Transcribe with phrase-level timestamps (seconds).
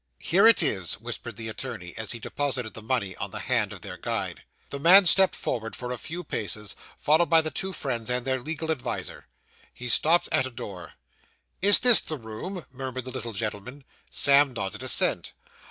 [0.17, 3.81] 'Here it is,' whispered the attorney, as he deposited the money on the hand of
[3.81, 4.41] their guide.
[4.71, 8.39] The man stepped forward for a few paces, followed by the two friends and their
[8.41, 9.27] legal adviser.
[9.71, 10.93] He stopped at a door.
[11.61, 13.83] 'Is this the room?' murmured the little gentleman.
[14.09, 15.33] Sam nodded assent.